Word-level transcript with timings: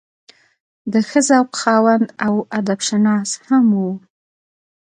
د 0.91 0.93
ښۀ 1.07 1.19
ذوق 1.27 1.51
خاوند 1.61 2.05
او 2.25 2.33
ادب 2.57 2.79
شناس 2.87 3.29
هم 3.47 3.65
وو 3.79 3.91